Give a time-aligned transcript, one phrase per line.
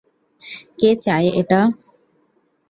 [0.79, 1.61] কে চায় এটা?